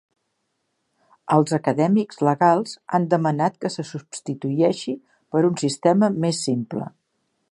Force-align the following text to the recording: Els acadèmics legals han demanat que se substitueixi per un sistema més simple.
Els 1.35 1.53
acadèmics 1.57 2.23
legals 2.29 2.73
han 2.97 3.05
demanat 3.13 3.61
que 3.65 3.71
se 3.75 3.85
substitueixi 3.91 4.97
per 5.35 5.45
un 5.53 5.63
sistema 5.67 6.13
més 6.25 6.43
simple. 6.49 6.91